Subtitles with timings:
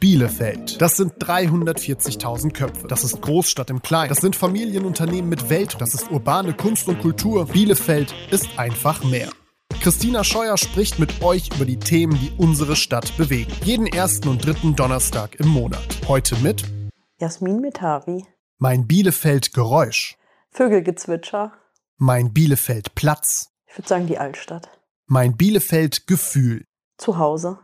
[0.00, 0.80] Bielefeld.
[0.80, 2.86] Das sind 340.000 Köpfe.
[2.86, 4.10] Das ist Großstadt im Kleinen.
[4.10, 5.76] Das sind Familienunternehmen mit Welt.
[5.80, 7.46] Das ist urbane Kunst und Kultur.
[7.46, 9.28] Bielefeld ist einfach mehr.
[9.80, 13.52] Christina Scheuer spricht mit euch über die Themen, die unsere Stadt bewegen.
[13.64, 15.98] Jeden ersten und dritten Donnerstag im Monat.
[16.06, 16.62] Heute mit
[17.18, 18.24] Jasmin Metavi.
[18.58, 20.16] Mein Bielefeld Geräusch.
[20.50, 21.52] Vögelgezwitscher.
[21.96, 23.50] Mein Bielefeld Platz.
[23.66, 24.68] Ich würde sagen die Altstadt.
[25.06, 26.64] Mein Bielefeld Gefühl.
[26.98, 27.58] Zu Hause.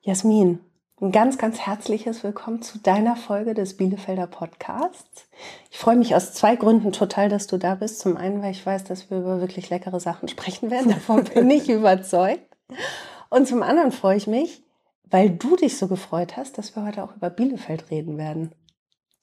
[0.00, 0.60] Jasmin,
[0.98, 5.28] ein ganz, ganz herzliches Willkommen zu deiner Folge des Bielefelder Podcasts.
[5.70, 7.98] Ich freue mich aus zwei Gründen total, dass du da bist.
[7.98, 10.90] Zum einen, weil ich weiß, dass wir über wirklich leckere Sachen sprechen werden.
[10.90, 12.56] Davon bin ich überzeugt.
[13.28, 14.64] Und zum anderen freue ich mich,
[15.04, 18.54] weil du dich so gefreut hast, dass wir heute auch über Bielefeld reden werden.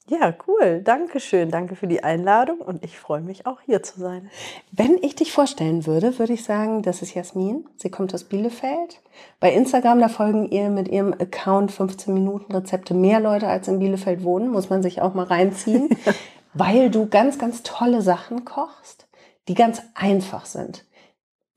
[0.06, 0.82] Ja, cool.
[0.82, 1.50] Dankeschön.
[1.50, 4.30] Danke für die Einladung und ich freue mich auch hier zu sein.
[4.70, 7.66] Wenn ich dich vorstellen würde, würde ich sagen, das ist Jasmin.
[7.76, 9.00] Sie kommt aus Bielefeld.
[9.40, 13.78] Bei Instagram, da folgen ihr mit ihrem Account 15 Minuten Rezepte mehr Leute als in
[13.78, 14.50] Bielefeld wohnen.
[14.50, 15.88] Muss man sich auch mal reinziehen.
[16.52, 19.08] weil du ganz, ganz tolle Sachen kochst,
[19.48, 20.84] die ganz einfach sind.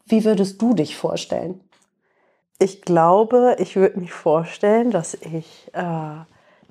[0.05, 1.61] Wie würdest du dich vorstellen?
[2.59, 5.69] Ich glaube, ich würde mich vorstellen, dass ich...
[5.73, 6.21] Äh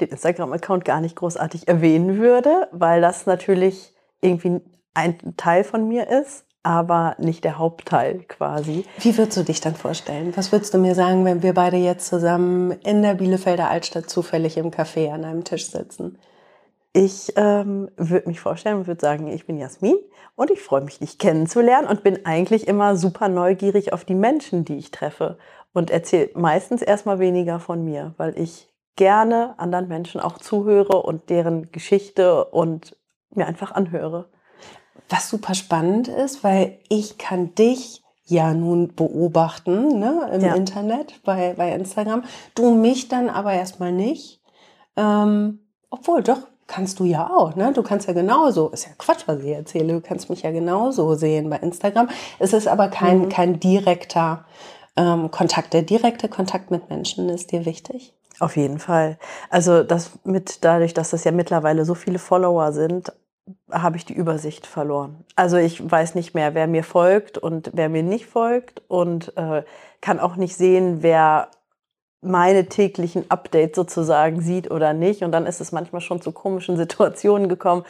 [0.00, 4.60] den Instagram-Account gar nicht großartig erwähnen würde, weil das natürlich irgendwie
[4.94, 8.84] ein Teil von mir ist, aber nicht der Hauptteil quasi.
[8.98, 10.32] Wie würdest du dich dann vorstellen?
[10.36, 14.56] Was würdest du mir sagen, wenn wir beide jetzt zusammen in der Bielefelder Altstadt zufällig
[14.56, 16.18] im Café an einem Tisch sitzen?
[16.92, 19.96] Ich ähm, würde mich vorstellen und würde sagen, ich bin Jasmin
[20.34, 24.64] und ich freue mich, dich kennenzulernen und bin eigentlich immer super neugierig auf die Menschen,
[24.64, 25.38] die ich treffe
[25.72, 31.30] und erzähle meistens erstmal weniger von mir, weil ich gerne anderen Menschen auch zuhöre und
[31.30, 32.96] deren Geschichte und
[33.30, 34.30] mir einfach anhöre.
[35.08, 40.54] Was super spannend ist, weil ich kann dich ja nun beobachten ne, im ja.
[40.54, 42.24] Internet, bei, bei Instagram.
[42.54, 44.40] Du mich dann aber erstmal nicht.
[44.96, 47.54] Ähm, obwohl, doch, kannst du ja auch.
[47.54, 47.72] Ne?
[47.72, 51.14] Du kannst ja genauso, ist ja Quatsch, was ich erzähle, du kannst mich ja genauso
[51.14, 52.08] sehen bei Instagram.
[52.40, 53.28] Es ist aber kein, mhm.
[53.28, 54.44] kein direkter
[54.96, 55.72] ähm, Kontakt.
[55.72, 58.15] Der direkte Kontakt mit Menschen ist dir wichtig?
[58.38, 59.18] Auf jeden Fall.
[59.50, 63.12] Also das mit dadurch, dass das ja mittlerweile so viele Follower sind,
[63.70, 65.24] habe ich die Übersicht verloren.
[65.36, 69.62] Also ich weiß nicht mehr, wer mir folgt und wer mir nicht folgt und äh,
[70.00, 71.48] kann auch nicht sehen, wer
[72.22, 75.22] meine täglichen Updates sozusagen sieht oder nicht.
[75.22, 77.84] Und dann ist es manchmal schon zu komischen Situationen gekommen,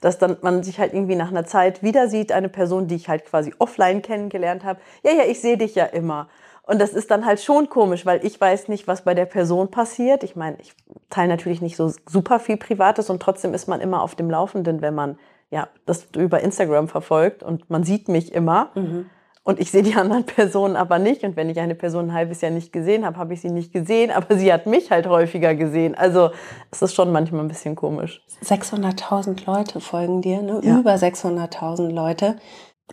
[0.00, 3.08] dass dann man sich halt irgendwie nach einer Zeit wieder sieht, eine Person, die ich
[3.08, 4.80] halt quasi offline kennengelernt habe.
[5.04, 6.28] Ja, ja, ich sehe dich ja immer.
[6.64, 9.70] Und das ist dann halt schon komisch, weil ich weiß nicht, was bei der Person
[9.70, 10.22] passiert.
[10.22, 10.74] Ich meine, ich
[11.10, 14.80] teile natürlich nicht so super viel Privates und trotzdem ist man immer auf dem Laufenden,
[14.80, 15.18] wenn man
[15.50, 18.70] ja das über Instagram verfolgt und man sieht mich immer.
[18.74, 19.06] Mhm.
[19.44, 21.24] Und ich sehe die anderen Personen aber nicht.
[21.24, 23.72] Und wenn ich eine Person ein halbes Jahr nicht gesehen habe, habe ich sie nicht
[23.72, 24.10] gesehen.
[24.12, 25.96] Aber sie hat mich halt häufiger gesehen.
[25.96, 26.30] Also
[26.70, 28.24] es ist schon manchmal ein bisschen komisch.
[28.44, 30.60] 600.000 Leute folgen dir, ne?
[30.62, 30.78] Ja.
[30.78, 32.36] Über 600.000 Leute.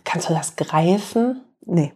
[0.04, 1.42] Kannst du das greifen?
[1.64, 1.92] Nee.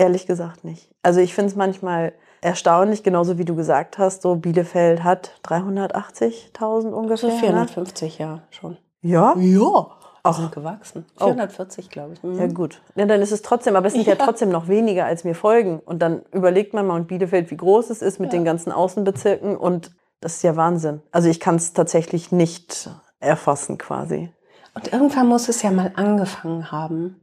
[0.00, 0.88] Ehrlich gesagt nicht.
[1.02, 6.90] Also ich finde es manchmal erstaunlich, genauso wie du gesagt hast, so Bielefeld hat 380.000
[6.90, 7.30] ungefähr.
[7.30, 8.24] So 450, ne?
[8.24, 8.78] ja, schon.
[9.02, 9.34] Ja?
[9.36, 9.90] Ja.
[10.22, 11.04] Auch sind gewachsen.
[11.18, 11.88] 440, oh.
[11.90, 12.22] glaube ich.
[12.22, 12.38] Mhm.
[12.38, 12.80] Ja, gut.
[12.94, 14.14] Ja, dann ist es trotzdem, aber es sind ja.
[14.14, 14.24] ja.
[14.24, 15.80] trotzdem noch weniger, als mir folgen.
[15.80, 18.38] Und dann überlegt man mal und Bielefeld, wie groß es ist mit ja.
[18.38, 19.54] den ganzen Außenbezirken.
[19.54, 19.90] Und
[20.22, 21.02] das ist ja Wahnsinn.
[21.10, 22.88] Also ich kann es tatsächlich nicht
[23.18, 24.32] erfassen quasi.
[24.74, 27.20] Und irgendwann muss es ja mal angefangen haben.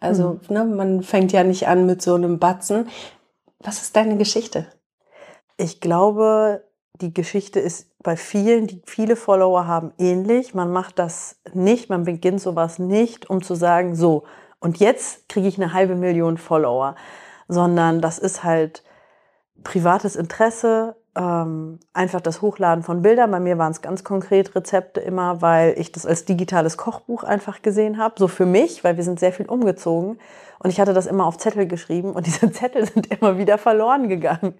[0.00, 0.54] Also mhm.
[0.54, 2.88] ne, man fängt ja nicht an mit so einem Batzen.
[3.60, 4.66] Was ist deine Geschichte?
[5.56, 6.64] Ich glaube,
[7.00, 10.54] die Geschichte ist bei vielen, die viele Follower haben, ähnlich.
[10.54, 14.24] Man macht das nicht, man beginnt sowas nicht, um zu sagen, so,
[14.60, 16.96] und jetzt kriege ich eine halbe Million Follower,
[17.48, 18.82] sondern das ist halt
[19.62, 23.30] privates Interesse, ähm, einfach das Hochladen von Bildern.
[23.30, 27.62] Bei mir waren es ganz konkret Rezepte immer, weil ich das als digitales Kochbuch einfach
[27.62, 28.14] gesehen habe.
[28.18, 30.18] So für mich, weil wir sind sehr viel umgezogen.
[30.58, 34.08] Und ich hatte das immer auf Zettel geschrieben und diese Zettel sind immer wieder verloren
[34.08, 34.54] gegangen.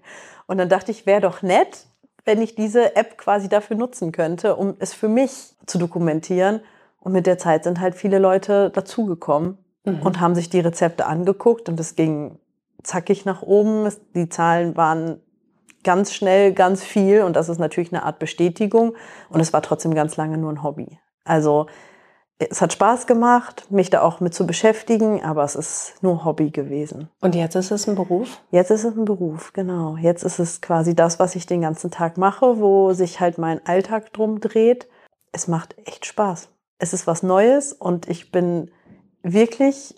[0.47, 1.87] Und dann dachte ich, wäre doch nett,
[2.25, 6.61] wenn ich diese App quasi dafür nutzen könnte, um es für mich zu dokumentieren.
[7.01, 10.03] Und mit der Zeit sind halt viele Leute dazugekommen mhm.
[10.03, 12.39] und haben sich die Rezepte angeguckt und es ging
[12.83, 13.89] zackig nach oben.
[14.15, 15.21] Die Zahlen waren
[15.87, 18.95] ganz schnell ganz viel und das ist natürlich eine Art Bestätigung
[19.31, 20.99] und es war trotzdem ganz lange nur ein Hobby.
[21.25, 21.67] Also
[22.39, 26.51] es hat Spaß gemacht, mich da auch mit zu beschäftigen, aber es ist nur Hobby
[26.51, 27.09] gewesen.
[27.23, 28.43] Und jetzt ist es ein Beruf?
[28.51, 29.97] Jetzt ist es ein Beruf, genau.
[29.97, 33.65] Jetzt ist es quasi das, was ich den ganzen Tag mache, wo sich halt mein
[33.65, 34.87] Alltag drum dreht.
[35.33, 36.51] Es macht echt Spaß.
[36.79, 38.71] Es ist was Neues und ich bin
[39.23, 39.95] wirklich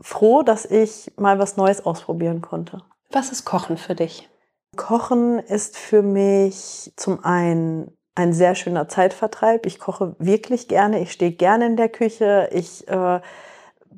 [0.00, 2.82] froh, dass ich mal was Neues ausprobieren konnte.
[3.10, 4.30] Was ist Kochen für dich?
[4.76, 9.66] Kochen ist für mich zum einen ein sehr schöner Zeitvertreib.
[9.66, 13.20] Ich koche wirklich gerne, ich stehe gerne in der Küche, ich äh,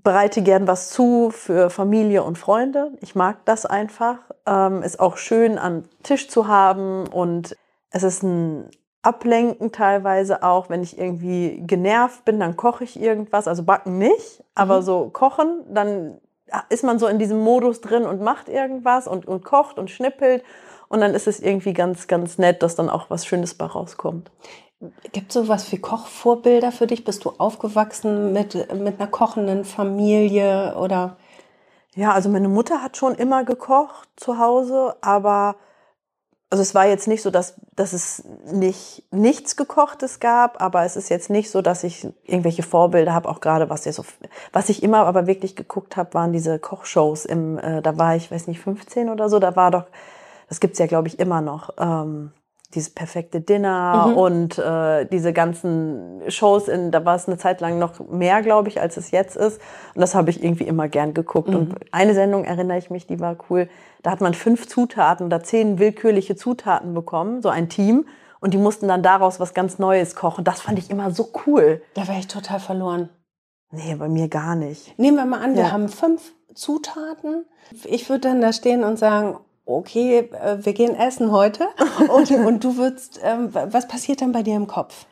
[0.03, 2.93] bereite gern was zu für Familie und Freunde.
[3.01, 4.19] Ich mag das einfach.
[4.47, 7.57] Ähm, ist auch schön am Tisch zu haben und
[7.91, 8.69] es ist ein
[9.03, 14.43] Ablenken teilweise auch, wenn ich irgendwie genervt bin, dann koche ich irgendwas, also backen nicht,
[14.55, 14.85] aber mhm.
[14.85, 16.19] so kochen, dann
[16.69, 20.45] ist man so in diesem Modus drin und macht irgendwas und, und kocht und schnippelt
[20.89, 24.31] und dann ist es irgendwie ganz, ganz nett, dass dann auch was Schönes bei rauskommt.
[25.13, 27.05] Gibt es sowas wie Kochvorbilder für dich?
[27.05, 31.17] Bist du aufgewachsen mit, mit einer kochenden Familie oder?
[31.95, 35.57] Ja, also meine Mutter hat schon immer gekocht zu Hause, aber
[36.55, 40.95] also es war jetzt nicht so, dass, dass es nicht nichts gekochtes gab, aber es
[40.95, 44.05] ist jetzt nicht so, dass ich irgendwelche Vorbilder habe, auch gerade was ja so,
[44.53, 48.31] was ich immer aber wirklich geguckt habe, waren diese Kochshows im, äh, da war ich,
[48.31, 49.87] weiß nicht, 15 oder so, da war doch,
[50.49, 52.31] das gibt's ja glaube ich immer noch, ähm,
[52.73, 54.15] dieses perfekte Dinner mhm.
[54.15, 58.69] und äh, diese ganzen Shows in, da war es eine Zeit lang noch mehr, glaube
[58.69, 59.61] ich, als es jetzt ist.
[59.95, 61.49] Und das habe ich irgendwie immer gern geguckt.
[61.49, 61.57] Mhm.
[61.57, 63.69] Und eine Sendung erinnere ich mich, die war cool.
[64.05, 68.07] Da hat man fünf Zutaten oder zehn willkürliche Zutaten bekommen, so ein Team.
[68.39, 70.45] Und die mussten dann daraus was ganz Neues kochen.
[70.45, 71.83] Das fand ich immer so cool.
[71.95, 73.09] Da wäre ich total verloren.
[73.71, 74.99] Nee, bei mir gar nicht.
[74.99, 77.47] Nehmen wir mal an, wir haben fünf Zutaten.
[77.85, 81.67] Ich würde dann da stehen und sagen, okay, äh, wir gehen essen heute
[82.15, 85.07] und, und du würdest, ähm, was passiert dann bei dir im Kopf?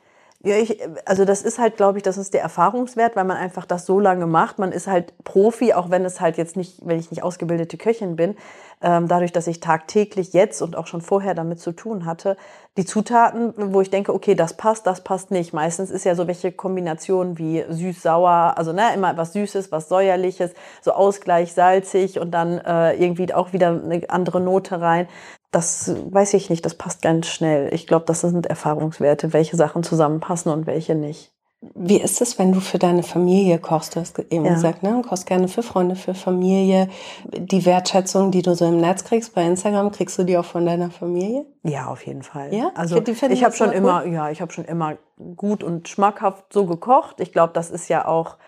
[0.44, 3.64] Ja, ich, also das ist halt, glaube ich, das ist der Erfahrungswert, weil man einfach
[3.64, 4.58] das so lange macht.
[4.58, 8.16] Man ist halt Profi, auch wenn es halt jetzt nicht, wenn ich nicht ausgebildete Köchin
[8.16, 8.36] bin.
[8.82, 12.36] Ähm, dadurch, dass ich tagtäglich jetzt und auch schon vorher damit zu tun hatte,
[12.76, 15.52] die Zutaten, wo ich denke, okay, das passt, das passt nicht.
[15.52, 20.52] Meistens ist ja so welche Kombinationen wie süß-sauer, also ne, immer was Süßes, was Säuerliches,
[20.80, 25.08] so Ausgleich salzig und dann äh, irgendwie auch wieder eine andere Note rein
[25.52, 27.72] das weiß ich nicht, das passt ganz schnell.
[27.74, 31.30] Ich glaube, das sind Erfahrungswerte, welche Sachen zusammenpassen und welche nicht.
[31.74, 33.94] Wie ist es, wenn du für deine Familie kochst?
[33.94, 34.54] Du hast eben ja.
[34.54, 34.90] gesagt, ne?
[34.90, 36.88] du kochst gerne für Freunde, für Familie.
[37.24, 40.66] Die Wertschätzung, die du so im Netz kriegst, bei Instagram, kriegst du die auch von
[40.66, 41.46] deiner Familie?
[41.62, 42.52] Ja, auf jeden Fall.
[42.52, 42.72] Ja?
[42.74, 44.96] Also ich habe schon immer, ja, ich habe schon immer
[45.36, 47.20] gut und schmackhaft so gekocht.
[47.20, 48.38] Ich glaube, das ist ja auch,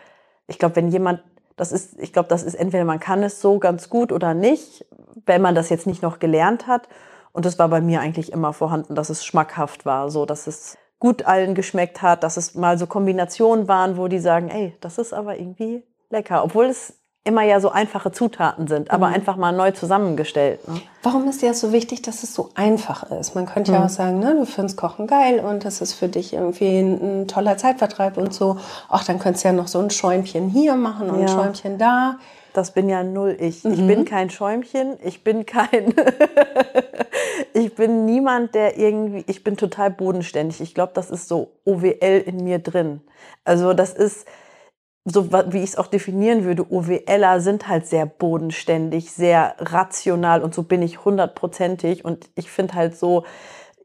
[0.48, 1.20] ich glaube, wenn jemand
[1.56, 4.84] das ist, ich glaube, das ist entweder man kann es so ganz gut oder nicht,
[5.26, 6.88] wenn man das jetzt nicht noch gelernt hat.
[7.32, 10.76] Und das war bei mir eigentlich immer vorhanden, dass es schmackhaft war, so dass es
[11.04, 14.96] gut allen geschmeckt hat, dass es mal so Kombinationen waren, wo die sagen, ey, das
[14.96, 19.14] ist aber irgendwie lecker, obwohl es immer ja so einfache Zutaten sind, aber mhm.
[19.16, 20.66] einfach mal neu zusammengestellt.
[20.66, 20.80] Ne?
[21.02, 23.34] Warum ist dir so wichtig, dass es so einfach ist?
[23.34, 23.76] Man könnte mhm.
[23.76, 27.22] ja auch sagen, ne, du findest Kochen geil und das ist für dich irgendwie ein,
[27.22, 28.56] ein toller Zeitvertreib und so.
[28.88, 31.26] Ach, dann könntest du ja noch so ein Schäumchen hier machen und ja.
[31.26, 32.16] ein Schäumchen da.
[32.54, 33.64] Das bin ja null ich.
[33.64, 33.72] Mhm.
[33.72, 35.92] Ich bin kein Schäumchen, ich bin kein,
[37.52, 40.60] ich bin niemand, der irgendwie, ich bin total bodenständig.
[40.60, 43.00] Ich glaube, das ist so OWL in mir drin.
[43.42, 44.28] Also das ist,
[45.04, 50.54] so wie ich es auch definieren würde, OWLer sind halt sehr bodenständig, sehr rational und
[50.54, 53.24] so bin ich hundertprozentig und ich finde halt so,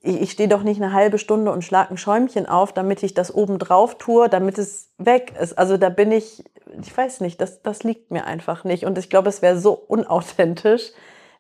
[0.02, 3.14] ich, ich stehe doch nicht eine halbe Stunde und schlage ein Schäumchen auf, damit ich
[3.14, 5.58] das oben drauf tue, damit es weg ist.
[5.58, 6.44] Also da bin ich,
[6.82, 9.74] ich weiß nicht, das, das liegt mir einfach nicht und ich glaube, es wäre so
[9.74, 10.92] unauthentisch,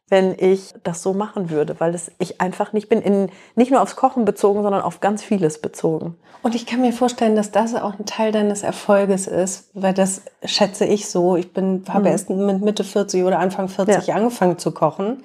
[0.09, 3.81] wenn ich das so machen würde, weil das ich einfach nicht bin, in, nicht nur
[3.81, 6.15] aufs Kochen bezogen, sondern auf ganz vieles bezogen.
[6.41, 10.23] Und ich kann mir vorstellen, dass das auch ein Teil deines Erfolges ist, weil das
[10.43, 11.35] schätze ich so.
[11.35, 12.07] Ich bin, habe mhm.
[12.07, 14.15] erst mit Mitte 40 oder Anfang 40 ja.
[14.15, 15.23] angefangen zu kochen.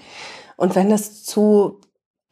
[0.57, 1.81] Und wenn das zu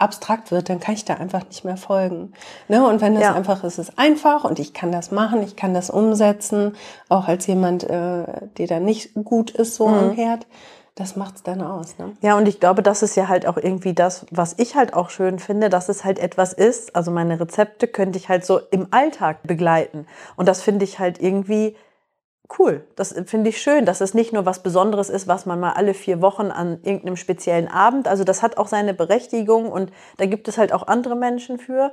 [0.03, 2.33] abstrakt wird, dann kann ich da einfach nicht mehr folgen.
[2.69, 2.87] Ne?
[2.87, 3.35] Und wenn das ja.
[3.35, 6.75] einfach ist, ist es einfach und ich kann das machen, ich kann das umsetzen,
[7.09, 8.25] auch als jemand, äh,
[8.59, 9.95] der da nicht gut ist so mhm.
[9.95, 10.47] am Herd
[10.95, 11.97] das macht es dann aus.
[11.99, 12.15] Ne?
[12.21, 15.09] Ja, und ich glaube, das ist ja halt auch irgendwie das, was ich halt auch
[15.09, 16.95] schön finde, dass es halt etwas ist.
[16.95, 20.07] Also meine Rezepte könnte ich halt so im Alltag begleiten.
[20.37, 21.77] Und das finde ich halt irgendwie
[22.59, 22.87] cool.
[22.97, 25.95] Das finde ich schön, dass es nicht nur was Besonderes ist, was man mal alle
[25.95, 30.49] vier Wochen an irgendeinem speziellen Abend, also das hat auch seine Berechtigung und da gibt
[30.49, 31.93] es halt auch andere Menschen für.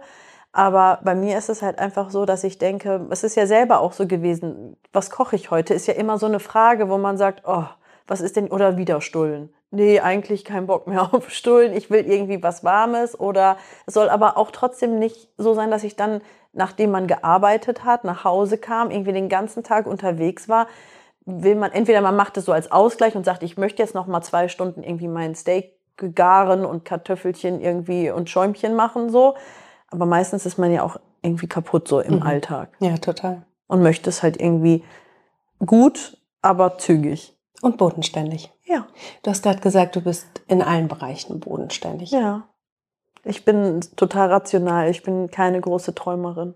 [0.52, 3.82] Aber bei mir ist es halt einfach so, dass ich denke, es ist ja selber
[3.82, 7.18] auch so gewesen, was koche ich heute, ist ja immer so eine Frage, wo man
[7.18, 7.66] sagt, oh,
[8.08, 9.54] was ist denn, oder wieder Stullen.
[9.72, 11.74] Nee, eigentlich kein Bock mehr auf Stullen.
[11.74, 15.84] Ich will irgendwie was Warmes oder es soll aber auch trotzdem nicht so sein, dass
[15.84, 16.22] ich dann,
[16.54, 20.68] nachdem man gearbeitet hat, nach Hause kam, irgendwie den ganzen Tag unterwegs war,
[21.26, 24.08] will man, entweder man macht es so als Ausgleich und sagt, ich möchte jetzt noch
[24.08, 29.36] mal zwei Stunden irgendwie mein Steak garen und Kartoffelchen irgendwie und Schäumchen machen, so.
[29.92, 32.24] Aber meistens ist man ja auch irgendwie kaputt so im mhm.
[32.24, 32.70] Alltag.
[32.80, 33.44] Ja, total.
[33.68, 34.84] Und möchte es halt irgendwie
[35.66, 37.36] gut, aber zügig.
[37.62, 38.54] Und bodenständig.
[38.66, 38.88] Ja.
[39.22, 42.12] Du hast gerade gesagt, du bist in allen Bereichen bodenständig.
[42.12, 42.48] Ja.
[43.24, 44.90] Ich bin total rational.
[44.90, 46.56] Ich bin keine große Träumerin.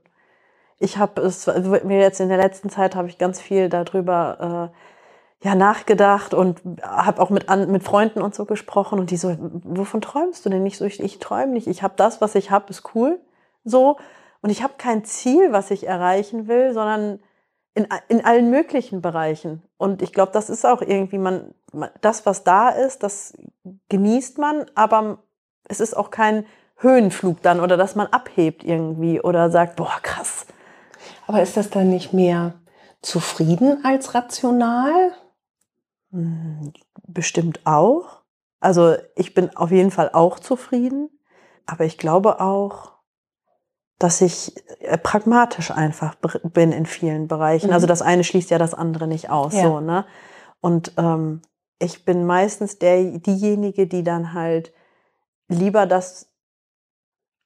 [0.80, 5.48] Ich habe es mir jetzt in der letzten Zeit habe ich ganz viel darüber äh,
[5.48, 9.36] ja nachgedacht und habe auch mit an, mit Freunden und so gesprochen und die so
[9.64, 10.78] wovon träumst du denn nicht?
[10.78, 11.68] So ich, ich träume nicht.
[11.68, 13.20] Ich habe das was ich habe ist cool.
[13.64, 13.98] So.
[14.42, 17.20] Und ich habe kein Ziel was ich erreichen will sondern
[17.76, 19.64] in, in allen möglichen Bereichen.
[19.78, 21.54] Und ich glaube das ist auch irgendwie man
[22.02, 23.34] das was da ist das
[23.90, 25.20] genießt man aber
[25.66, 26.46] es ist auch kein
[26.78, 30.46] Höhenflug dann oder dass man abhebt irgendwie oder sagt, boah, krass.
[31.28, 32.56] Aber ist das dann nicht mehr
[33.02, 35.12] zufrieden als rational?
[36.12, 36.74] Hm,
[37.08, 38.22] bestimmt auch.
[38.60, 41.10] Also ich bin auf jeden Fall auch zufrieden,
[41.66, 42.94] aber ich glaube auch,
[44.00, 47.68] dass ich äh, pragmatisch einfach bin in vielen Bereichen.
[47.68, 47.74] Mhm.
[47.74, 49.54] Also das eine schließt ja das andere nicht aus.
[49.54, 49.64] Ja.
[49.64, 50.06] So, ne?
[50.60, 51.42] Und ähm,
[51.80, 54.74] ich bin meistens der, diejenige, die dann halt
[55.48, 56.30] lieber das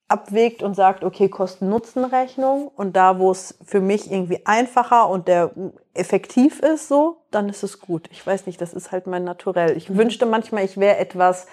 [0.07, 5.51] abwägt und sagt, okay, Kosten-Nutzen-Rechnung und da, wo es für mich irgendwie einfacher und der
[5.93, 8.07] effektiv ist, so, dann ist es gut.
[8.11, 9.75] Ich weiß nicht, das ist halt mein Naturell.
[9.75, 9.97] Ich mhm.
[9.97, 11.47] wünschte manchmal, ich wäre etwas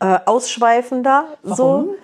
[0.00, 1.38] äh, ausschweifender.
[1.42, 1.86] Warum?
[1.86, 1.94] So.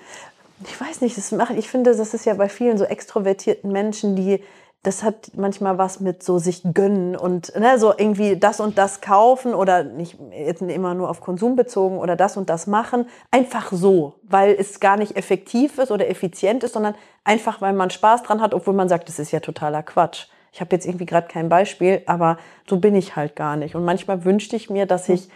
[0.66, 4.16] Ich weiß nicht, das macht, ich finde, das ist ja bei vielen so extrovertierten Menschen,
[4.16, 4.42] die
[4.84, 9.00] das hat manchmal was mit so sich gönnen und ne, so irgendwie das und das
[9.00, 13.08] kaufen oder nicht jetzt immer nur auf Konsum bezogen oder das und das machen.
[13.30, 17.88] Einfach so, weil es gar nicht effektiv ist oder effizient ist, sondern einfach, weil man
[17.88, 20.26] Spaß dran hat, obwohl man sagt, das ist ja totaler Quatsch.
[20.52, 22.36] Ich habe jetzt irgendwie gerade kein Beispiel, aber
[22.68, 23.74] so bin ich halt gar nicht.
[23.74, 25.30] Und manchmal wünschte ich mir, dass ich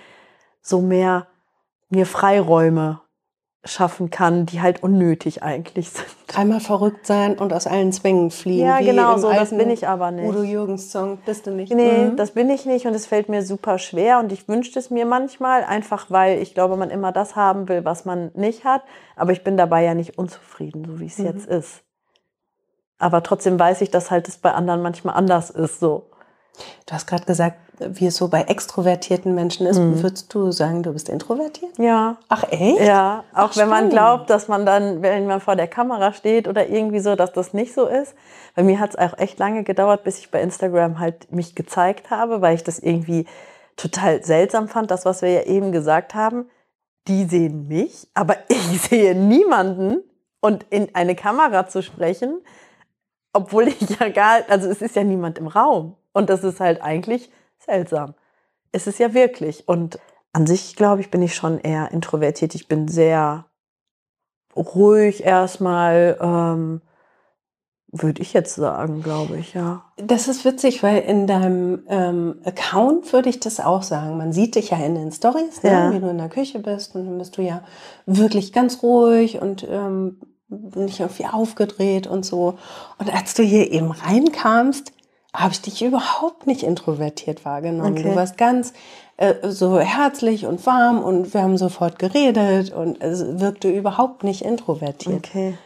[0.60, 1.26] so mehr
[1.88, 3.00] mir Freiräume
[3.64, 6.06] schaffen kann, die halt unnötig eigentlich sind.
[6.36, 8.66] Einmal verrückt sein und aus allen Zwängen fliehen.
[8.66, 10.28] Ja, genau so, das bin ich aber nicht.
[10.28, 11.72] Udo Jürgens Song, bist du nicht.
[11.72, 12.16] Nee, mhm.
[12.16, 15.06] das bin ich nicht und es fällt mir super schwer und ich wünschte es mir
[15.06, 18.82] manchmal, einfach weil ich glaube, man immer das haben will, was man nicht hat,
[19.16, 21.26] aber ich bin dabei ja nicht unzufrieden, so wie es mhm.
[21.26, 21.82] jetzt ist.
[22.98, 26.10] Aber trotzdem weiß ich, dass halt es bei anderen manchmal anders ist, so.
[26.86, 29.78] Du hast gerade gesagt, wie es so bei extrovertierten Menschen ist.
[29.78, 30.02] Mhm.
[30.02, 31.78] Würdest du sagen, du bist introvertiert?
[31.78, 32.16] Ja.
[32.28, 32.80] Ach echt?
[32.80, 36.48] Ja, auch Ach, wenn man glaubt, dass man dann, wenn man vor der Kamera steht
[36.48, 38.14] oder irgendwie so, dass das nicht so ist.
[38.54, 42.10] Bei mir hat es auch echt lange gedauert, bis ich bei Instagram halt mich gezeigt
[42.10, 43.26] habe, weil ich das irgendwie
[43.76, 46.50] total seltsam fand, das, was wir ja eben gesagt haben.
[47.06, 50.02] Die sehen mich, aber ich sehe niemanden.
[50.40, 52.40] Und in eine Kamera zu sprechen,
[53.32, 55.96] obwohl ich ja gar, also es ist ja niemand im Raum.
[56.12, 58.14] Und das ist halt eigentlich seltsam.
[58.72, 59.68] Es ist ja wirklich.
[59.68, 59.98] Und
[60.32, 62.54] an sich, glaube ich, bin ich schon eher introvertiert.
[62.54, 63.46] Ich bin sehr
[64.54, 66.80] ruhig erstmal, ähm,
[67.90, 69.84] würde ich jetzt sagen, glaube ich, ja.
[69.96, 74.18] Das ist witzig, weil in deinem ähm, Account würde ich das auch sagen.
[74.18, 75.70] Man sieht dich ja in den Stories, ne?
[75.70, 75.92] ja.
[75.92, 77.62] wie du in der Küche bist und dann bist du ja
[78.04, 82.58] wirklich ganz ruhig und ähm, nicht irgendwie aufgedreht und so.
[82.98, 84.92] Und als du hier eben reinkamst,
[85.34, 87.92] habe ich dich überhaupt nicht introvertiert wahrgenommen.
[87.92, 88.10] Okay.
[88.10, 88.72] Du warst ganz
[89.18, 94.42] äh, so herzlich und warm und wir haben sofort geredet und es wirkte überhaupt nicht
[94.42, 95.26] introvertiert.
[95.26, 95.58] Okay.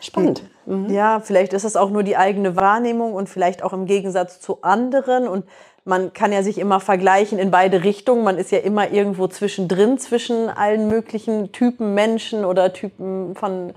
[0.00, 0.42] Spannend.
[0.66, 0.90] Mhm.
[0.90, 4.62] Ja, vielleicht ist es auch nur die eigene Wahrnehmung und vielleicht auch im Gegensatz zu
[4.62, 5.44] anderen und
[5.84, 8.22] man kann ja sich immer vergleichen in beide Richtungen.
[8.22, 13.74] Man ist ja immer irgendwo zwischendrin, zwischen allen möglichen Typen Menschen oder Typen von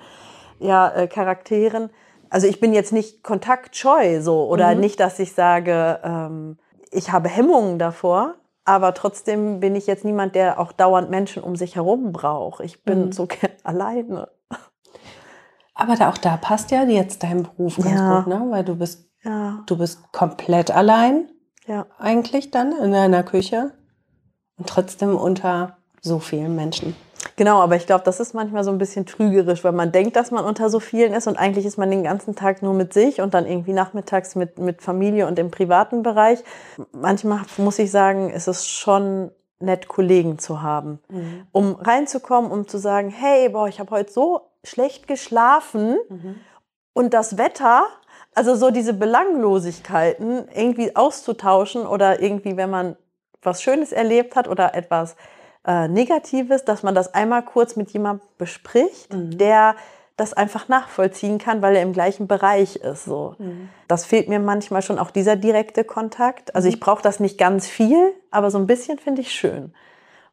[0.60, 1.90] ja, äh, Charakteren
[2.30, 4.82] also ich bin jetzt nicht kontaktscheu so oder mhm.
[4.82, 6.58] nicht, dass ich sage, ähm,
[6.92, 11.56] ich habe Hemmungen davor, aber trotzdem bin ich jetzt niemand, der auch dauernd Menschen um
[11.56, 12.62] sich herum braucht.
[12.62, 13.12] Ich bin mhm.
[13.12, 13.28] so
[13.64, 14.30] alleine.
[15.76, 18.18] Aber da, auch da passt ja jetzt dein Beruf ganz ja.
[18.18, 18.48] gut, ne?
[18.50, 19.62] Weil du bist, ja.
[19.66, 21.30] du bist komplett allein.
[21.68, 21.86] Ja.
[22.00, 23.74] Eigentlich dann in deiner Küche
[24.58, 26.96] und trotzdem unter so vielen Menschen.
[27.36, 30.32] Genau, aber ich glaube, das ist manchmal so ein bisschen trügerisch, weil man denkt, dass
[30.32, 33.22] man unter so vielen ist und eigentlich ist man den ganzen Tag nur mit sich
[33.22, 36.44] und dann irgendwie nachmittags mit, mit Familie und im privaten Bereich.
[36.92, 41.48] Manchmal muss ich sagen, ist es schon nett, Kollegen zu haben, mhm.
[41.52, 46.36] um reinzukommen, um zu sagen, hey, boah, ich habe heute so schlecht geschlafen mhm.
[46.94, 47.86] und das Wetter,
[48.34, 52.96] also so diese Belanglosigkeiten irgendwie auszutauschen oder irgendwie, wenn man
[53.42, 55.16] was Schönes erlebt hat oder etwas
[55.66, 59.38] äh, Negatives, dass man das einmal kurz mit jemandem bespricht, mhm.
[59.38, 59.76] der
[60.18, 63.06] das einfach nachvollziehen kann, weil er im gleichen Bereich ist.
[63.06, 63.36] So.
[63.38, 63.70] Mhm.
[63.88, 66.56] Das fehlt mir manchmal schon auch dieser direkte Kontakt.
[66.56, 66.82] Also ich mhm.
[66.82, 69.74] brauche das nicht ganz viel, aber so ein bisschen finde ich schön.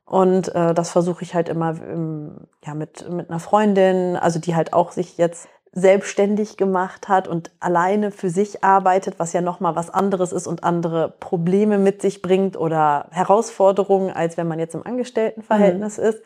[0.05, 4.55] Und äh, das versuche ich halt immer ähm, ja, mit, mit einer Freundin, also die
[4.55, 9.75] halt auch sich jetzt selbstständig gemacht hat und alleine für sich arbeitet, was ja nochmal
[9.75, 14.75] was anderes ist und andere Probleme mit sich bringt oder Herausforderungen, als wenn man jetzt
[14.75, 16.05] im Angestelltenverhältnis mhm.
[16.05, 16.23] ist.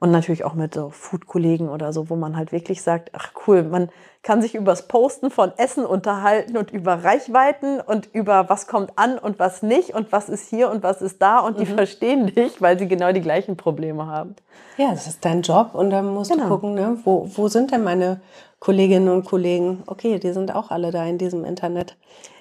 [0.00, 3.62] Und natürlich auch mit so Food-Kollegen oder so, wo man halt wirklich sagt, ach cool,
[3.62, 3.90] man
[4.22, 9.18] kann sich übers Posten von Essen unterhalten und über Reichweiten und über was kommt an
[9.18, 11.60] und was nicht und was ist hier und was ist da und mhm.
[11.60, 14.36] die verstehen dich, weil sie genau die gleichen Probleme haben.
[14.78, 16.44] Ja, das ist dein Job und dann musst genau.
[16.44, 18.22] du gucken, ne, wo, wo sind denn meine
[18.58, 19.82] Kolleginnen und Kollegen?
[19.86, 21.96] Okay, die sind auch alle da in diesem Internet.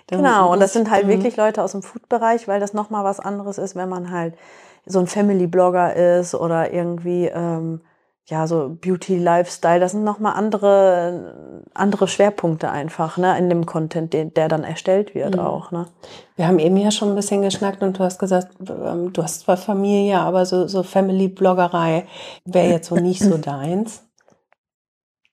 [0.08, 1.10] Dann genau, und das sind halt mhm.
[1.10, 4.34] wirklich Leute aus dem Food-Bereich, weil das nochmal was anderes ist, wenn man halt
[4.89, 7.81] so ein Family-Blogger ist oder irgendwie ähm,
[8.25, 14.13] ja so Beauty, Lifestyle, das sind nochmal andere andere Schwerpunkte einfach ne in dem Content,
[14.13, 15.41] den, der dann erstellt wird mhm.
[15.41, 15.72] auch.
[15.72, 15.88] Ne?
[16.36, 19.41] Wir haben eben ja schon ein bisschen geschnackt und du hast gesagt, ähm, du hast
[19.41, 22.05] zwar Familie, aber so so Family-Bloggerei
[22.46, 24.03] wäre jetzt so nicht so deins.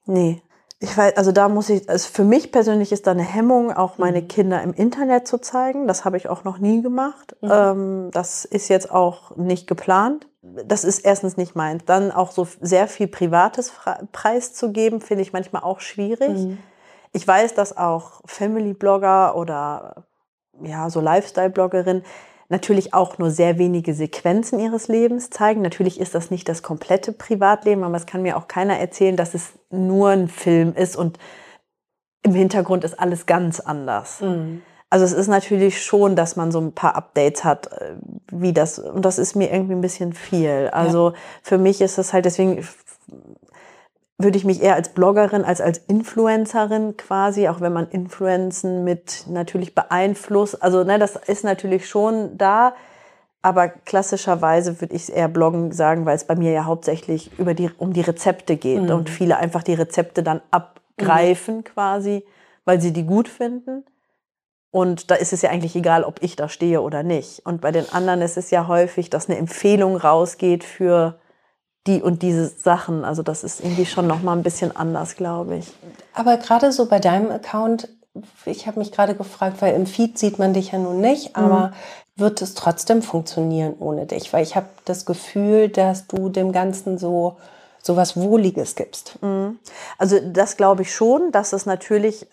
[0.04, 0.42] Nee,
[0.78, 3.97] ich weiß, also da muss ich, also für mich persönlich ist da eine Hemmung, auch
[3.97, 4.28] meine mhm.
[4.28, 5.87] Kinder im Internet zu zeigen.
[5.87, 7.35] Das habe ich auch noch nie gemacht.
[7.40, 7.50] Mhm.
[7.50, 10.28] Ähm, das ist jetzt auch nicht geplant.
[10.42, 11.85] Das ist erstens nicht meins.
[11.87, 13.73] Dann auch so sehr viel Privates
[14.12, 16.37] preiszugeben, finde ich manchmal auch schwierig.
[16.37, 16.59] Mhm.
[17.12, 20.04] Ich weiß, dass auch Family-Blogger oder
[20.62, 22.04] ja, so Lifestyle-Bloggerinnen
[22.49, 25.62] natürlich auch nur sehr wenige Sequenzen ihres Lebens zeigen.
[25.62, 29.35] Natürlich ist das nicht das komplette Privatleben, aber es kann mir auch keiner erzählen, dass
[29.35, 31.19] es nur ein Film ist und
[32.23, 34.21] im Hintergrund ist alles ganz anders.
[34.21, 34.62] Mhm.
[34.88, 37.97] Also es ist natürlich schon, dass man so ein paar Updates hat, äh,
[38.31, 40.71] wie das, und das ist mir irgendwie ein bisschen viel.
[40.73, 41.15] Also ja.
[41.43, 42.65] für mich ist es halt, deswegen
[44.18, 49.25] würde ich mich eher als Bloggerin als als Influencerin quasi, auch wenn man Influenzen mit
[49.28, 50.62] natürlich beeinflusst.
[50.62, 52.75] Also ne, das ist natürlich schon da,
[53.42, 57.54] aber klassischerweise würde ich es eher Bloggen sagen, weil es bei mir ja hauptsächlich über
[57.54, 58.90] die, um die Rezepte geht mhm.
[58.90, 61.64] und viele einfach die Rezepte dann abgreifen mhm.
[61.64, 62.25] quasi,
[62.64, 63.85] weil sie die gut finden.
[64.73, 67.46] Und da ist es ja eigentlich egal, ob ich da stehe oder nicht.
[67.46, 71.18] Und bei den anderen ist es ja häufig, dass eine Empfehlung rausgeht für
[71.87, 73.05] die und diese Sachen.
[73.05, 75.73] Also das ist irgendwie schon noch mal ein bisschen anders, glaube ich.
[76.14, 77.88] Aber gerade so bei deinem Account,
[78.45, 81.69] ich habe mich gerade gefragt, weil im Feed sieht man dich ja nun nicht, aber
[81.69, 82.23] mhm.
[82.23, 84.32] wird es trotzdem funktionieren ohne dich?
[84.32, 87.37] Weil ich habe das Gefühl, dass du dem Ganzen so
[87.87, 89.17] so was Wohliges gibst.
[89.23, 89.58] Mhm.
[89.97, 92.26] Also das glaube ich schon, dass es natürlich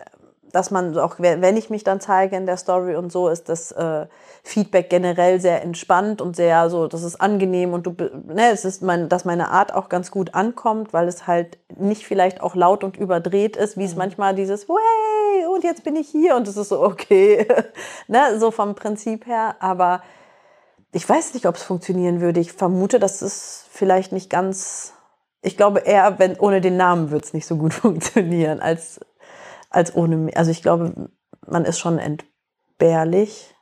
[0.53, 3.71] dass man auch, wenn ich mich dann zeige in der Story und so, ist das
[3.71, 4.05] äh,
[4.43, 7.95] Feedback generell sehr entspannt und sehr so, das ist angenehm und du,
[8.27, 12.05] ne, es ist mein, dass meine Art auch ganz gut ankommt, weil es halt nicht
[12.05, 13.97] vielleicht auch laut und überdreht ist, wie es mhm.
[13.97, 17.47] manchmal dieses, hey, und jetzt bin ich hier und es ist so, okay,
[18.07, 20.03] ne, so vom Prinzip her, aber
[20.91, 22.39] ich weiß nicht, ob es funktionieren würde.
[22.39, 24.93] Ich vermute, dass es vielleicht nicht ganz,
[25.41, 28.99] ich glaube eher, wenn ohne den Namen wird es nicht so gut funktionieren, als
[29.73, 31.09] als ohne, also ich glaube,
[31.45, 33.53] man ist schon entbehrlich.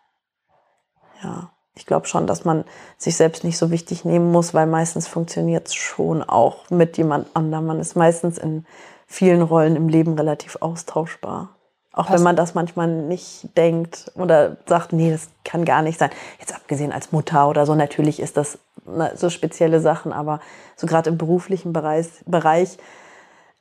[1.23, 2.65] Ja, ich glaube schon, dass man
[2.97, 7.27] sich selbst nicht so wichtig nehmen muss, weil meistens funktioniert es schon auch mit jemand
[7.35, 7.65] anderem.
[7.65, 8.65] Man ist meistens in
[9.07, 11.55] vielen Rollen im Leben relativ austauschbar.
[11.93, 12.19] Auch Passt.
[12.19, 16.09] wenn man das manchmal nicht denkt oder sagt, nee, das kann gar nicht sein.
[16.39, 20.39] Jetzt abgesehen als Mutter oder so, natürlich ist das ne, so spezielle Sachen, aber
[20.77, 22.77] so gerade im beruflichen Bereich, Bereich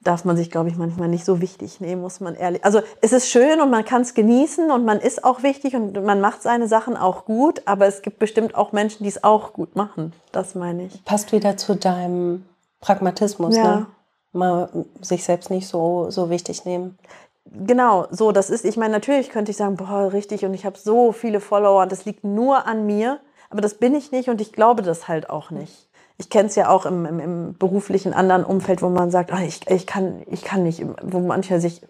[0.02, 2.64] darf man sich, glaube ich, manchmal nicht so wichtig nehmen, muss man ehrlich.
[2.64, 6.02] Also es ist schön und man kann es genießen und man ist auch wichtig und
[6.04, 9.52] man macht seine Sachen auch gut, aber es gibt bestimmt auch Menschen, die es auch
[9.52, 10.14] gut machen.
[10.32, 11.04] Das meine ich.
[11.04, 12.46] Passt wieder zu deinem
[12.80, 13.76] Pragmatismus, ja.
[13.76, 13.86] ne?
[14.32, 16.96] Mal sich selbst nicht so, so wichtig nehmen.
[17.44, 20.78] Genau, so, das ist, ich meine, natürlich könnte ich sagen, boah, richtig, und ich habe
[20.78, 23.18] so viele Follower und das liegt nur an mir,
[23.50, 25.89] aber das bin ich nicht und ich glaube das halt auch nicht
[26.20, 29.42] ich kenne es ja auch im, im, im, beruflichen anderen Umfeld, wo man sagt, ah,
[29.42, 31.80] ich, ich, kann, ich kann nicht, wo manche sich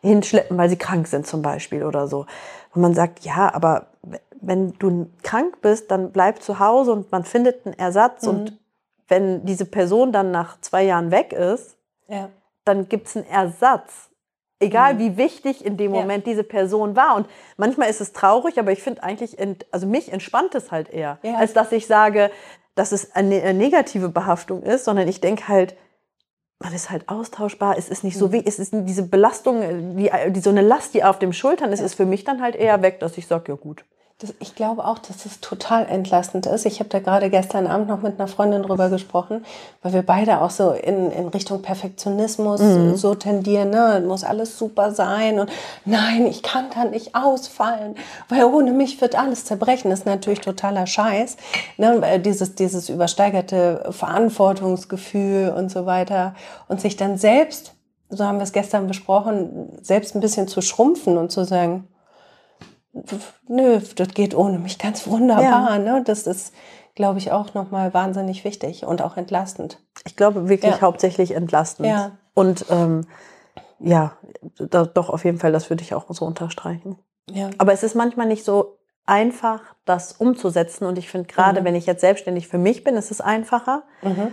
[0.00, 2.26] hinschleppen, weil sie krank sind zum Beispiel oder so.
[2.74, 3.86] Wo man sagt, ja, aber
[4.40, 8.24] wenn du krank bist, dann bleib zu Hause und man findet einen Ersatz.
[8.24, 8.28] Mhm.
[8.28, 8.58] Und
[9.06, 11.76] wenn diese Person dann nach zwei Jahren weg ist,
[12.08, 12.30] ja.
[12.64, 14.10] dann gibt es einen Ersatz.
[14.58, 14.98] Egal mhm.
[14.98, 16.32] wie wichtig in dem Moment ja.
[16.32, 17.14] diese Person war.
[17.14, 19.36] Und manchmal ist es traurig, aber ich finde eigentlich,
[19.70, 21.36] also mich entspannt es halt eher, ja.
[21.36, 22.32] als dass ich sage,
[22.78, 25.76] dass es eine, eine negative Behaftung ist, sondern ich denke halt,
[26.60, 28.32] man ist halt austauschbar, es ist nicht so mhm.
[28.32, 31.80] wie, es ist diese Belastung, die, die so eine Last, die auf den Schultern ist,
[31.80, 33.84] ist für mich dann halt eher weg, dass ich sage, ja gut.
[34.20, 36.66] Das, ich glaube auch, dass es total entlastend ist.
[36.66, 39.44] Ich habe da gerade gestern Abend noch mit einer Freundin drüber gesprochen,
[39.80, 42.96] weil wir beide auch so in, in Richtung Perfektionismus mhm.
[42.96, 43.70] so tendieren.
[43.70, 44.02] Ne?
[44.04, 45.52] Muss alles super sein und
[45.84, 47.94] nein, ich kann da nicht ausfallen,
[48.28, 49.90] weil ohne mich wird alles zerbrechen.
[49.90, 51.36] Das ist natürlich totaler Scheiß.
[51.76, 52.18] Ne?
[52.18, 56.34] Dieses, dieses übersteigerte Verantwortungsgefühl und so weiter
[56.66, 57.74] und sich dann selbst
[58.10, 61.86] so haben wir es gestern besprochen, selbst ein bisschen zu schrumpfen und zu sagen,
[63.48, 65.76] nö, das geht ohne mich ganz wunderbar.
[65.76, 65.78] Ja.
[65.78, 66.02] Ne?
[66.04, 66.54] Das ist,
[66.94, 69.80] glaube ich, auch nochmal wahnsinnig wichtig und auch entlastend.
[70.06, 70.80] Ich glaube wirklich ja.
[70.80, 71.88] hauptsächlich entlastend.
[71.88, 72.12] Ja.
[72.34, 73.06] Und ähm,
[73.80, 74.12] ja,
[74.58, 76.98] da, doch auf jeden Fall, das würde ich auch so unterstreichen.
[77.30, 77.50] Ja.
[77.58, 80.84] Aber es ist manchmal nicht so einfach, das umzusetzen.
[80.86, 81.64] Und ich finde gerade, mhm.
[81.64, 83.84] wenn ich jetzt selbstständig für mich bin, ist es einfacher.
[84.02, 84.32] Mhm.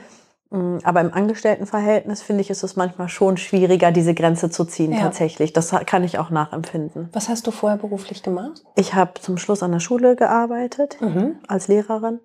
[0.56, 4.94] Mm, aber im Angestelltenverhältnis finde ich, ist es manchmal schon schwieriger, diese Grenze zu ziehen,
[4.94, 5.02] ja.
[5.02, 5.54] tatsächlich.
[5.54, 7.10] Das kann ich auch nachempfinden.
[7.12, 8.64] Was hast du vorher beruflich gemacht?
[8.76, 11.40] Ich habe zum Schluss an der Schule gearbeitet, mhm.
[11.48, 12.20] als Lehrerin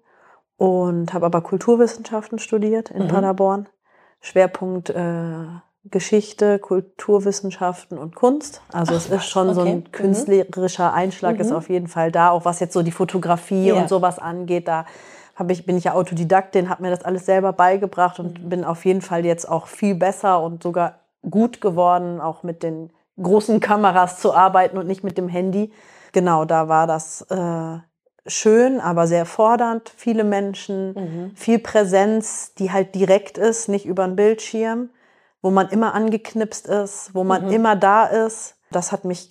[0.56, 3.08] und habe aber Kulturwissenschaften studiert in mhm.
[3.08, 3.68] Paderborn.
[4.20, 5.46] Schwerpunkt äh,
[5.84, 8.60] Geschichte, Kulturwissenschaften und Kunst.
[8.70, 9.54] Also Ach, es ist schon okay.
[9.54, 9.92] so ein mhm.
[9.92, 11.40] künstlerischer Einschlag mhm.
[11.40, 13.74] ist auf jeden Fall da, auch was jetzt so die Fotografie ja.
[13.74, 14.68] und sowas angeht.
[14.68, 14.84] Da
[15.40, 18.48] habe ich, bin ich ja Autodidaktin, habe mir das alles selber beigebracht und mhm.
[18.50, 22.92] bin auf jeden Fall jetzt auch viel besser und sogar gut geworden, auch mit den
[23.20, 25.72] großen Kameras zu arbeiten und nicht mit dem Handy.
[26.12, 27.79] Genau, da war das äh,
[28.26, 29.90] schön, aber sehr fordernd.
[29.96, 31.37] Viele Menschen, mhm.
[31.37, 34.90] viel Präsenz, die halt direkt ist, nicht über einen Bildschirm,
[35.40, 37.53] wo man immer angeknipst ist, wo man mhm.
[37.53, 38.57] immer da ist.
[38.70, 39.31] Das hat mich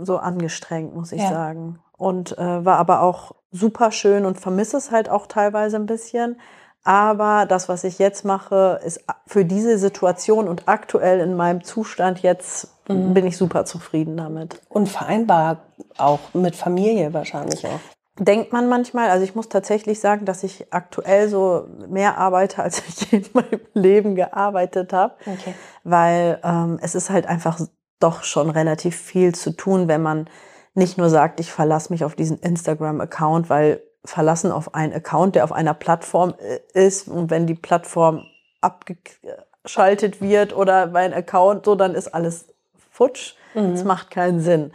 [0.00, 1.28] so angestrengt, muss ich ja.
[1.28, 1.78] sagen.
[1.98, 6.40] Und äh, war aber auch super schön und vermisse es halt auch teilweise ein bisschen.
[6.84, 12.22] Aber das, was ich jetzt mache, ist für diese Situation und aktuell in meinem Zustand
[12.22, 13.12] jetzt mhm.
[13.12, 14.62] bin ich super zufrieden damit.
[14.68, 15.64] Und vereinbar
[15.98, 17.80] auch mit Familie wahrscheinlich auch.
[18.18, 22.82] Denkt man manchmal, also ich muss tatsächlich sagen, dass ich aktuell so mehr arbeite, als
[22.88, 25.14] ich in meinem Leben gearbeitet habe.
[25.20, 25.54] Okay.
[25.84, 27.60] Weil ähm, es ist halt einfach
[28.00, 30.30] doch schon relativ viel zu tun, wenn man
[30.78, 35.44] nicht nur sagt, ich verlasse mich auf diesen Instagram-Account, weil verlassen auf einen Account, der
[35.44, 38.24] auf einer Plattform äh, ist und wenn die Plattform
[38.60, 42.46] abgeschaltet wird oder mein Account so, dann ist alles
[42.90, 43.34] futsch.
[43.54, 43.72] Mhm.
[43.72, 44.72] Das macht keinen Sinn.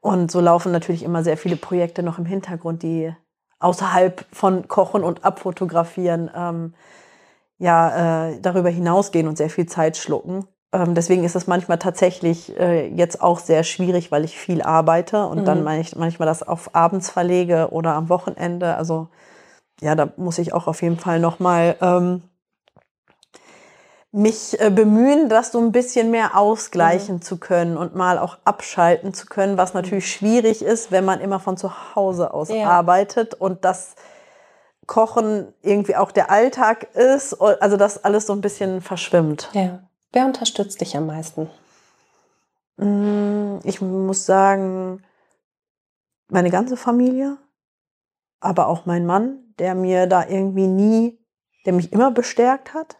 [0.00, 3.14] Und so laufen natürlich immer sehr viele Projekte noch im Hintergrund, die
[3.60, 6.74] außerhalb von Kochen und Abfotografieren ähm,
[7.58, 10.48] ja äh, darüber hinausgehen und sehr viel Zeit schlucken.
[10.72, 15.26] Ähm, deswegen ist es manchmal tatsächlich äh, jetzt auch sehr schwierig, weil ich viel arbeite
[15.26, 15.44] und mhm.
[15.44, 18.76] dann manchmal das auf abends verlege oder am Wochenende.
[18.76, 19.08] Also
[19.80, 22.22] ja, da muss ich auch auf jeden Fall nochmal ähm,
[24.12, 27.22] mich äh, bemühen, das so ein bisschen mehr ausgleichen mhm.
[27.22, 31.40] zu können und mal auch abschalten zu können, was natürlich schwierig ist, wenn man immer
[31.40, 32.68] von zu Hause aus ja.
[32.68, 33.94] arbeitet und das
[34.86, 39.48] Kochen irgendwie auch der Alltag ist, also das alles so ein bisschen verschwimmt.
[39.52, 39.80] Ja.
[40.12, 41.48] Wer unterstützt dich am meisten?
[42.76, 45.02] Mm, ich muss sagen,
[46.28, 47.38] meine ganze Familie,
[48.40, 51.18] aber auch mein Mann, der mir da irgendwie nie,
[51.64, 52.98] der mich immer bestärkt hat.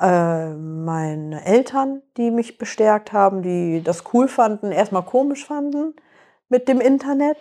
[0.00, 5.94] Äh, meine Eltern, die mich bestärkt haben, die das cool fanden, erstmal komisch fanden
[6.48, 7.38] mit dem Internet,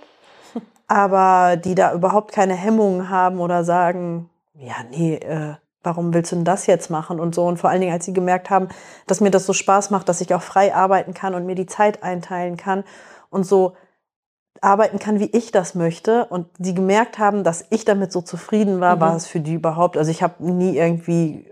[0.87, 6.35] aber die da überhaupt keine Hemmungen haben oder sagen, ja, nee, äh, warum willst du
[6.35, 7.45] denn das jetzt machen und so.
[7.45, 8.67] Und vor allen Dingen, als sie gemerkt haben,
[9.07, 11.65] dass mir das so Spaß macht, dass ich auch frei arbeiten kann und mir die
[11.65, 12.83] Zeit einteilen kann
[13.29, 13.75] und so
[14.61, 16.25] arbeiten kann, wie ich das möchte.
[16.25, 19.01] Und sie gemerkt haben, dass ich damit so zufrieden war, mhm.
[19.01, 19.97] war es für die überhaupt.
[19.97, 21.49] Also ich habe nie irgendwie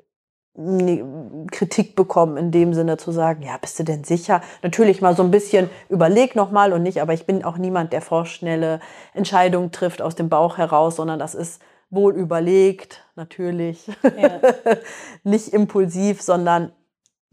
[0.58, 1.04] nie
[1.52, 4.42] Kritik bekommen in dem Sinne zu sagen, ja, bist du denn sicher?
[4.64, 7.94] Natürlich mal so ein bisschen überleg noch mal und nicht, aber ich bin auch niemand,
[7.94, 8.80] der vorschnelle
[9.14, 13.88] Entscheidungen trifft aus dem Bauch heraus, sondern das ist wohl überlegt, natürlich.
[14.04, 14.42] Ja.
[15.24, 16.72] Nicht impulsiv, sondern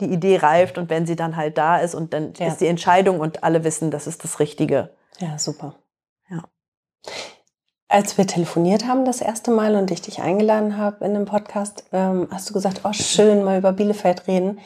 [0.01, 2.49] die Idee reift und wenn sie dann halt da ist und dann ja.
[2.49, 4.91] ist die Entscheidung und alle wissen, das ist das Richtige.
[5.19, 5.77] Ja, super.
[6.29, 6.43] Ja.
[7.89, 11.85] Als wir telefoniert haben das erste Mal und ich dich eingeladen habe in dem Podcast,
[11.93, 14.59] ähm, hast du gesagt, oh schön, mal über Bielefeld reden.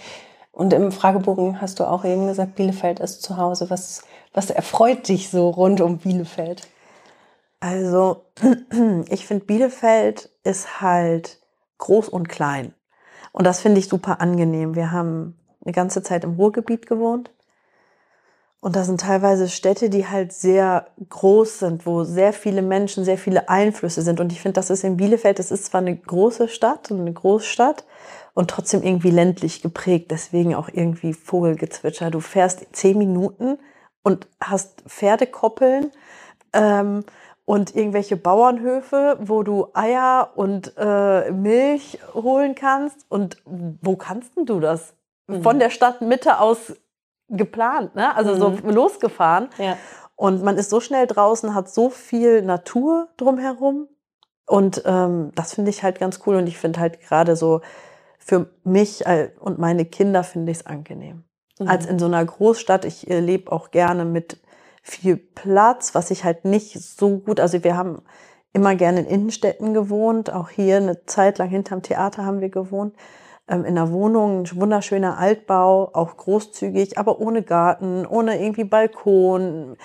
[0.51, 3.69] Und im Fragebogen hast du auch eben gesagt, Bielefeld ist zu Hause.
[3.71, 6.67] Was, was erfreut dich so rund um Bielefeld?
[7.61, 8.27] Also,
[9.09, 11.41] ich finde, Bielefeld ist halt
[11.79, 12.75] groß und klein.
[13.33, 14.75] Und das finde ich super angenehm.
[14.75, 17.31] Wir haben eine ganze Zeit im Ruhrgebiet gewohnt.
[18.61, 23.19] Und das sind teilweise Städte, die halt sehr groß sind, wo sehr viele Menschen, sehr
[23.19, 24.19] viele Einflüsse sind.
[24.19, 27.13] Und ich finde, das ist in Bielefeld, das ist zwar eine große Stadt und eine
[27.13, 27.85] Großstadt
[28.35, 30.11] und trotzdem irgendwie ländlich geprägt.
[30.11, 32.11] Deswegen auch irgendwie Vogelgezwitscher.
[32.11, 33.59] Du fährst zehn Minuten
[34.03, 35.93] und hast Pferdekoppeln.
[36.53, 37.05] Ähm,
[37.49, 43.07] und irgendwelche Bauernhöfe, wo du Eier und äh, Milch holen kannst.
[43.09, 44.93] Und wo kannst denn du das?
[45.29, 45.43] Mhm.
[45.43, 46.75] Von der Stadtmitte aus
[47.31, 48.15] geplant, ne?
[48.15, 48.59] also mhm.
[48.59, 49.49] so losgefahren.
[49.57, 49.79] Ja.
[50.15, 53.89] Und man ist so schnell draußen, hat so viel Natur drumherum.
[54.47, 56.37] Und ähm, das finde ich halt ganz cool.
[56.37, 57.63] Und ich finde halt gerade so
[58.19, 61.25] für mich äh, und meine Kinder finde ich es angenehm.
[61.59, 61.67] Mhm.
[61.67, 64.37] Als in so einer Großstadt, ich äh, lebe auch gerne mit
[64.91, 68.03] viel Platz, was ich halt nicht so gut, also wir haben
[68.53, 72.97] immer gerne in Innenstädten gewohnt, auch hier eine Zeit lang hinterm Theater haben wir gewohnt,
[73.49, 79.77] ähm, in einer Wohnung, ein wunderschöner Altbau, auch großzügig, aber ohne Garten, ohne irgendwie Balkon.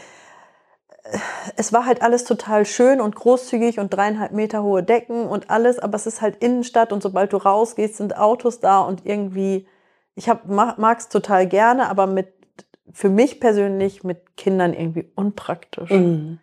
[1.57, 5.79] Es war halt alles total schön und großzügig und dreieinhalb Meter hohe Decken und alles,
[5.79, 9.67] aber es ist halt Innenstadt und sobald du rausgehst, sind Autos da und irgendwie,
[10.15, 12.42] ich mag es total gerne, aber mit
[12.91, 15.89] für mich persönlich mit Kindern irgendwie unpraktisch.
[15.89, 16.39] Mhm.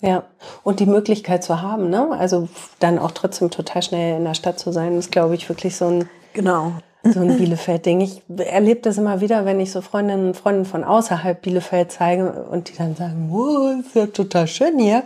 [0.00, 0.24] Ja,
[0.62, 2.10] und die Möglichkeit zu haben, ne?
[2.10, 2.48] Also
[2.80, 5.86] dann auch trotzdem total schnell in der Stadt zu sein, ist, glaube ich, wirklich so
[5.86, 6.72] ein, genau.
[7.02, 8.02] so ein Bielefeld-Ding.
[8.02, 12.30] Ich erlebe das immer wieder, wenn ich so Freundinnen und Freunden von außerhalb Bielefeld zeige
[12.30, 15.02] und die dann sagen, oh, ist ja total schön hier.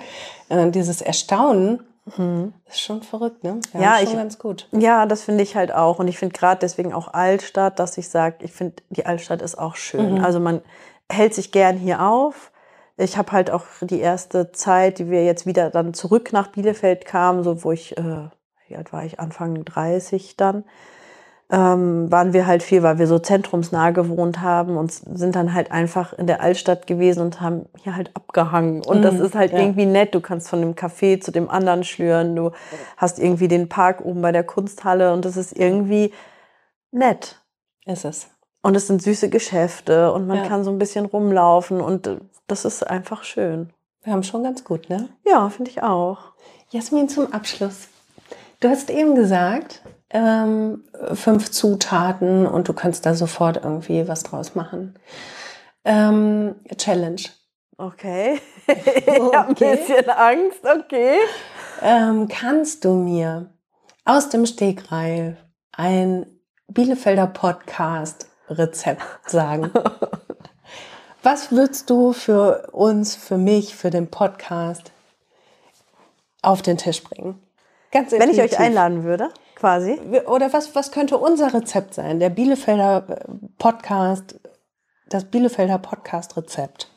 [0.49, 1.81] Äh, dieses Erstaunen,
[2.17, 2.55] Mhm.
[2.69, 3.61] Ist schon verrückt, ne?
[3.73, 4.69] Ja, ja schon ich, ganz gut.
[4.73, 5.99] Ja, das finde ich halt auch.
[5.99, 9.59] Und ich finde gerade deswegen auch Altstadt, dass ich sage, ich finde, die Altstadt ist
[9.59, 10.15] auch schön.
[10.15, 10.25] Mhm.
[10.25, 10.63] Also man
[11.11, 12.51] hält sich gern hier auf.
[12.97, 17.07] Ich habe halt auch die erste Zeit, die wir jetzt wieder dann zurück nach Bielefeld
[17.07, 18.29] kamen, so wo ich, äh,
[18.67, 20.65] wie alt war ich, Anfang 30 dann,
[21.53, 25.73] ähm, waren wir halt viel, weil wir so zentrumsnah gewohnt haben und sind dann halt
[25.73, 28.83] einfach in der Altstadt gewesen und haben hier halt abgehangen.
[28.83, 29.59] Und mhm, das ist halt ja.
[29.59, 30.15] irgendwie nett.
[30.15, 32.37] Du kannst von dem Café zu dem anderen schlüren.
[32.37, 32.53] Du
[32.97, 36.13] hast irgendwie den Park oben bei der Kunsthalle und das ist irgendwie
[36.93, 37.41] nett.
[37.85, 38.29] Ist es.
[38.63, 40.47] Und es sind süße Geschäfte und man ja.
[40.47, 43.71] kann so ein bisschen rumlaufen und äh, das ist einfach schön.
[44.03, 45.09] Wir haben schon ganz gut, ne?
[45.27, 46.19] Ja, finde ich auch.
[46.71, 47.89] Jasmin, zum Abschluss.
[48.61, 54.55] Du hast eben gesagt, ähm, fünf Zutaten und du kannst da sofort irgendwie was draus
[54.55, 54.99] machen.
[55.85, 57.23] Ähm, Challenge.
[57.79, 58.41] Okay.
[58.67, 61.17] ich habe ein bisschen Angst, okay.
[61.81, 63.51] Ähm, kannst du mir
[64.05, 65.37] aus dem Stegreif
[65.73, 66.27] ein
[66.69, 69.71] Bielefelder Podcast Rezept sagen?
[71.23, 74.93] Was würdest du für uns, für mich, für den Podcast
[76.43, 77.43] auf den Tisch bringen?
[77.93, 79.31] Ganz Wenn ich euch einladen würde?
[79.61, 80.01] Quasi.
[80.27, 82.19] Oder was, was könnte unser Rezept sein?
[82.19, 83.17] Der Bielefelder äh,
[83.59, 84.41] Podcast,
[85.09, 86.91] das Bielefelder Podcast-Rezept.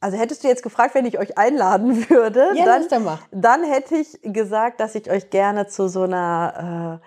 [0.00, 3.96] Also hättest du jetzt gefragt, wenn ich euch einladen würde, ja, dann, dann, dann, hätte
[3.96, 7.00] ich gesagt, dass ich euch gerne zu so einer,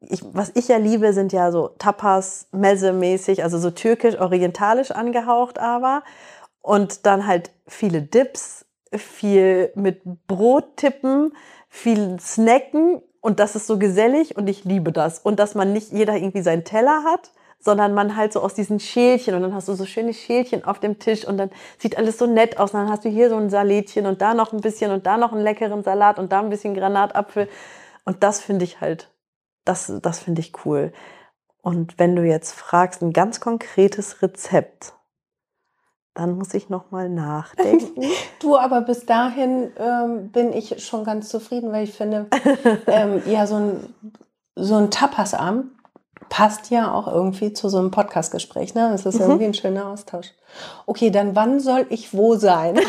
[0.00, 4.90] äh, ich, was ich ja liebe, sind ja so Tapas, Messe-mäßig, also so türkisch, orientalisch
[4.90, 6.02] angehaucht aber.
[6.60, 11.32] Und dann halt viele Dips, viel mit Brot tippen,
[11.74, 15.18] viel snacken und das ist so gesellig und ich liebe das.
[15.18, 18.78] Und dass man nicht jeder irgendwie seinen Teller hat, sondern man halt so aus diesen
[18.78, 22.16] Schälchen und dann hast du so schöne Schälchen auf dem Tisch und dann sieht alles
[22.16, 22.72] so nett aus.
[22.72, 25.16] Und dann hast du hier so ein Salätchen und da noch ein bisschen und da
[25.16, 27.48] noch einen leckeren Salat und da ein bisschen Granatapfel.
[28.04, 29.10] Und das finde ich halt,
[29.64, 30.92] das, das finde ich cool.
[31.60, 34.94] Und wenn du jetzt fragst, ein ganz konkretes Rezept,
[36.14, 38.02] dann muss ich noch mal nachdenken.
[38.40, 42.26] du, aber bis dahin ähm, bin ich schon ganz zufrieden, weil ich finde,
[42.86, 43.94] ähm, ja, so ein,
[44.56, 45.66] so ein Tapasabend
[46.28, 48.74] passt ja auch irgendwie zu so einem Podcastgespräch.
[48.74, 48.88] Ne?
[48.90, 49.22] Das ist mhm.
[49.22, 50.32] irgendwie ein schöner Austausch.
[50.86, 52.80] Okay, dann wann soll ich wo sein?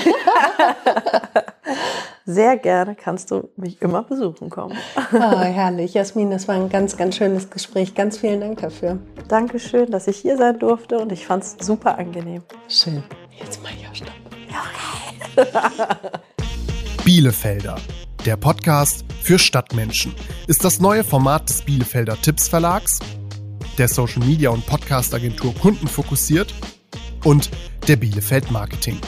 [2.28, 4.76] Sehr gerne kannst du mich immer besuchen kommen.
[4.96, 5.94] Ah, herrlich.
[5.94, 7.94] Jasmin, das war ein ganz, ganz schönes Gespräch.
[7.94, 8.98] Ganz vielen Dank dafür.
[9.28, 12.42] Dankeschön, dass ich hier sein durfte und ich fand es super angenehm.
[12.68, 13.04] Schön.
[13.40, 14.10] Jetzt mal ja stopp.
[15.36, 15.48] Okay.
[17.06, 17.76] Bielefelder.
[18.26, 20.16] Der Podcast für Stadtmenschen
[20.48, 23.00] ist das neue Format des Bielefelder Tipps Verlags,
[23.78, 26.52] der Social Media und Podcast Agentur Kunden fokussiert
[27.24, 27.52] und
[27.88, 29.00] der Bielefeld Marketing.